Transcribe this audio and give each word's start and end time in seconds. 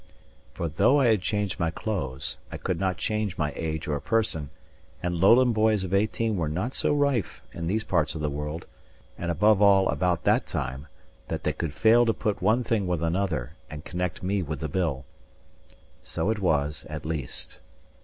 For 0.55 0.67
though 0.67 0.99
I 0.99 1.05
had 1.09 1.21
changed 1.21 1.59
my 1.59 1.69
clothes, 1.69 2.37
I 2.51 2.57
could 2.57 2.79
not 2.79 2.97
change 2.97 3.37
my 3.37 3.53
age 3.55 3.87
or 3.87 3.99
person; 3.99 4.49
and 5.03 5.19
Lowland 5.19 5.53
boys 5.53 5.83
of 5.83 5.93
eighteen 5.93 6.37
were 6.37 6.49
not 6.49 6.73
so 6.73 6.91
rife 6.91 7.39
in 7.53 7.67
these 7.67 7.83
parts 7.83 8.15
of 8.15 8.21
the 8.21 8.27
world, 8.31 8.65
and 9.15 9.29
above 9.29 9.61
all 9.61 9.87
about 9.89 10.23
that 10.23 10.47
time, 10.47 10.87
that 11.27 11.43
they 11.43 11.53
could 11.53 11.75
fail 11.75 12.07
to 12.07 12.15
put 12.15 12.41
one 12.41 12.63
thing 12.63 12.87
with 12.87 13.03
another, 13.03 13.51
and 13.69 13.85
connect 13.85 14.23
me 14.23 14.41
with 14.41 14.61
the 14.61 14.67
bill. 14.67 15.05
So 16.01 16.31
it 16.31 16.39
was, 16.39 16.83
at 16.89 17.05
least. 17.05 17.59